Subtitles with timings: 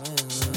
[0.00, 0.47] Mm.